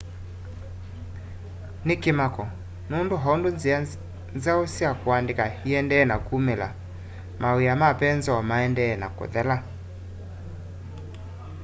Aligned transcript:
ni 1.85 1.93
kimako 2.01 2.43
nundu 2.89 3.15
oundu 3.25 3.47
nzia 3.55 3.77
nzau 4.37 4.61
sya 4.75 4.89
kuandika 5.01 5.45
iendee 5.69 6.03
na 6.07 6.15
kumila 6.27 6.67
mawia 7.41 7.73
ma 7.81 7.89
penzoo 7.99 8.41
maendee 8.49 8.93
na 9.01 9.07
kuthela 9.17 9.57